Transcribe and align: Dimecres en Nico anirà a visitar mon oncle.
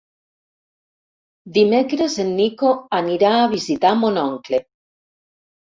Dimecres 1.57 2.17
en 2.25 2.33
Nico 2.39 2.73
anirà 3.03 3.31
a 3.43 3.47
visitar 3.55 3.95
mon 4.03 4.21
oncle. 4.27 4.65